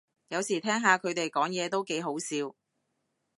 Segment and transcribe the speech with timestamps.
[0.29, 2.55] 有時聽下佢哋講嘢都幾好笑